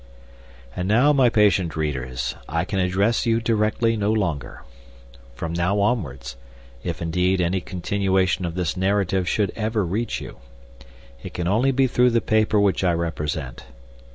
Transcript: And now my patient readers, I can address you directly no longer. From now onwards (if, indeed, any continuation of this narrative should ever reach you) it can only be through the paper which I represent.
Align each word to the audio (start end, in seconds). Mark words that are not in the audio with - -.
And 0.75 0.87
now 0.87 1.13
my 1.13 1.29
patient 1.29 1.75
readers, 1.75 2.33
I 2.49 2.65
can 2.65 2.79
address 2.79 3.27
you 3.27 3.39
directly 3.39 3.95
no 3.95 4.11
longer. 4.11 4.63
From 5.35 5.53
now 5.53 5.79
onwards 5.79 6.37
(if, 6.81 7.03
indeed, 7.03 7.39
any 7.39 7.61
continuation 7.61 8.43
of 8.43 8.55
this 8.55 8.75
narrative 8.75 9.29
should 9.29 9.51
ever 9.55 9.85
reach 9.85 10.19
you) 10.19 10.37
it 11.21 11.35
can 11.35 11.47
only 11.47 11.69
be 11.69 11.85
through 11.85 12.09
the 12.09 12.19
paper 12.19 12.59
which 12.59 12.83
I 12.83 12.93
represent. 12.93 13.65